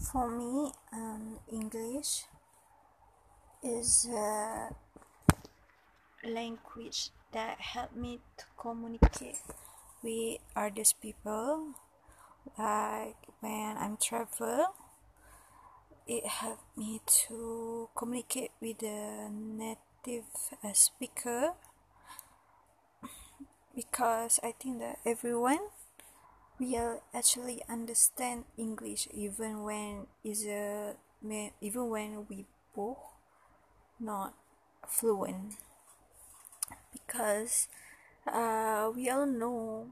[0.00, 2.24] For me, um, English
[3.62, 4.70] is a
[6.24, 9.44] language that help me to communicate
[10.02, 11.76] with others people.
[12.58, 14.72] Like when I'm travel,
[16.08, 20.24] it help me to communicate with the native
[20.64, 21.52] uh, speaker
[23.76, 25.68] because I think that everyone
[26.60, 30.94] will actually understand English even when is a
[31.60, 32.98] even when we both
[34.00, 34.34] not
[34.88, 35.54] fluent.
[36.92, 37.68] Because
[38.26, 39.90] uh, we all know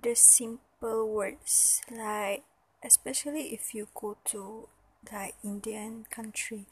[0.00, 2.44] the simple words like
[2.84, 4.68] especially if you go to
[5.12, 6.66] like Indian country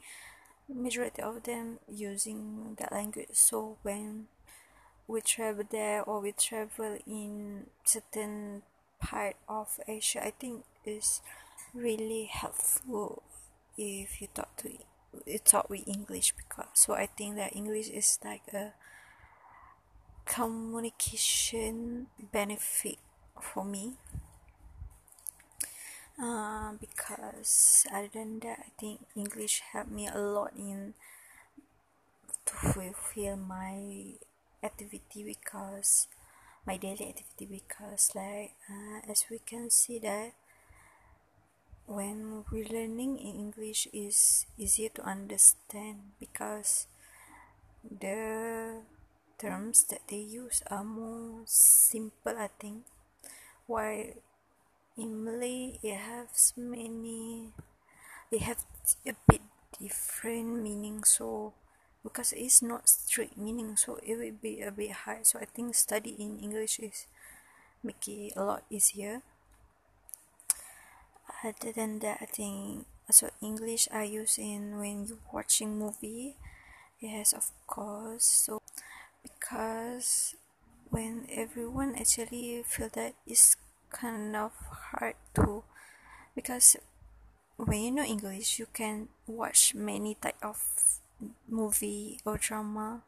[0.69, 3.29] majority of them using that language.
[3.33, 4.27] So when
[5.07, 8.63] we travel there or we travel in certain
[9.03, 11.21] part of Asia I think is
[11.73, 13.23] really helpful
[13.77, 18.19] if you talk to you talk with English because so I think that English is
[18.23, 18.73] like a
[20.25, 22.97] communication benefit
[23.41, 23.93] for me.
[26.21, 30.93] Uh, because other than that I think English helped me a lot in
[32.45, 34.13] to fulfill my
[34.61, 36.07] activity because
[36.65, 40.33] my daily activity because like uh, as we can see that
[41.85, 46.87] when we're learning in english is easier to understand because
[47.83, 48.81] the
[49.37, 52.83] terms that they use are more simple i think.
[53.67, 54.15] While
[54.97, 57.51] in malay it has many
[58.31, 58.63] they have
[59.05, 59.41] a bit
[59.79, 61.03] different meaning.
[61.03, 61.53] So
[62.03, 65.25] because it's not strict meaning so it will be a bit hard.
[65.25, 67.07] So i think study in english is
[67.83, 69.21] make it a lot easier.
[71.43, 76.37] Other than that i think so english i use in when you watching movie.
[76.99, 78.25] Yes of course.
[78.45, 78.61] So
[79.23, 80.35] because
[80.89, 83.57] when everyone actually feel that it's
[83.91, 84.53] kind of
[84.91, 85.63] hard to
[86.35, 86.77] because
[87.57, 90.57] when you know english you can watch many type of
[91.49, 93.03] movie or drama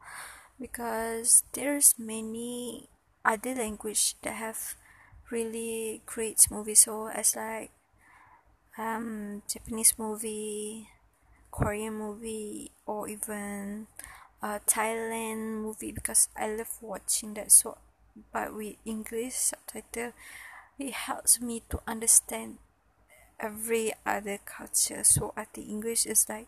[0.59, 2.89] because there's many
[3.25, 4.75] other language that have
[5.31, 6.81] really great movies.
[6.81, 7.71] So as like
[8.77, 10.89] um japanese movie
[11.51, 13.87] korean movie or even
[14.43, 17.51] a thailand movie because i love watching that.
[17.51, 17.77] So
[18.33, 20.13] but with english subtitle
[20.79, 22.57] it helps me to understand
[23.39, 25.03] every other culture.
[25.03, 26.47] So i think english is like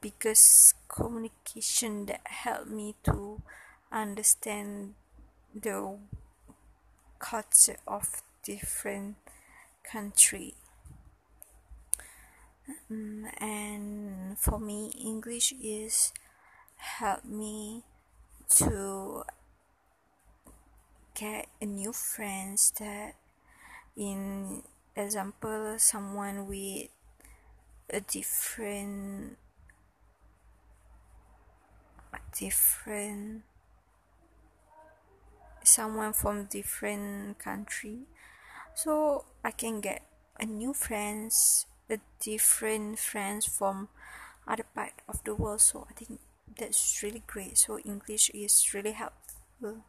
[0.00, 3.42] biggest communication that helped me to
[3.90, 4.94] understand
[5.54, 5.98] the
[7.18, 9.16] culture of different
[9.82, 10.54] country.
[12.90, 16.12] Um, and for me english is
[16.76, 17.82] help me
[18.48, 19.24] to
[21.14, 23.14] get a new friends that
[23.96, 24.62] in
[24.94, 26.88] example someone with
[27.90, 29.38] a different
[32.36, 33.42] different
[35.62, 37.98] someone from different country.
[38.74, 40.02] So i can get
[40.40, 43.88] a new friends a different friends from
[44.46, 45.60] other part of the world.
[45.60, 46.20] So i think
[46.58, 47.58] that's really great.
[47.58, 49.84] So english is really helpful.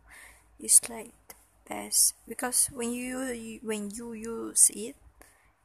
[0.59, 1.35] It's like the
[1.69, 2.15] best.
[2.27, 4.95] Because when you when you use it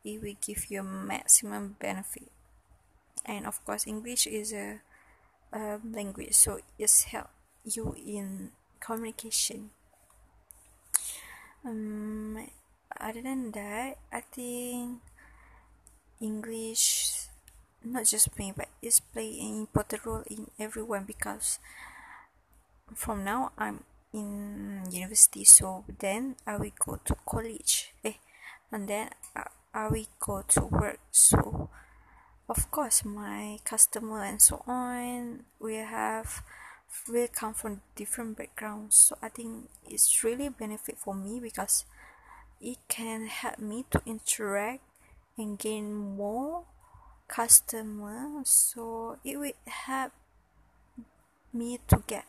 [0.04, 2.30] it will give you maximum benefit.
[3.24, 4.80] And of course english is a
[5.54, 6.34] um, language.
[6.34, 7.30] So it's help
[7.64, 8.50] you in
[8.80, 9.70] communication.
[11.64, 12.36] Um
[13.00, 15.00] other than that i think
[16.20, 17.26] english
[17.82, 21.58] not just me but it's play an important role in everyone because
[22.94, 23.82] from now i'm
[24.12, 27.92] in university so then i will go to college.
[28.04, 28.14] Eh,
[28.70, 31.00] and then I, I will go to work.
[31.10, 31.68] So
[32.48, 36.42] of course my customer and so on we have
[37.08, 41.84] will come from different backgrounds so i think it's really benefit for me because
[42.60, 44.82] it can help me to interact
[45.36, 46.64] and gain more
[47.28, 48.48] customers.
[48.48, 50.12] So it will help
[51.52, 52.24] me to get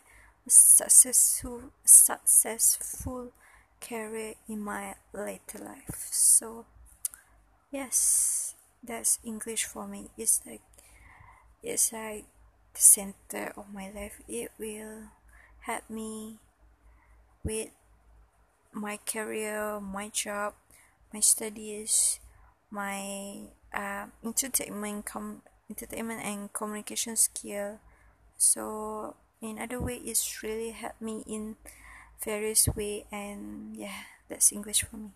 [0.45, 3.31] a successful successful
[3.81, 6.07] career in my later life.
[6.11, 6.65] So
[7.71, 8.34] yes
[8.87, 10.09] that's english for me.
[10.17, 10.61] It's like
[11.63, 12.25] it's like
[12.73, 14.21] the center of my life.
[14.27, 15.09] It will
[15.61, 16.37] help me
[17.43, 17.69] with
[18.73, 20.53] my career my job
[21.13, 22.19] my studies
[22.69, 27.79] my uh, entertainment com entertainment and communication skill.
[28.37, 31.55] So in other way it's really helped me in
[32.23, 35.11] various way and yeah that's english for me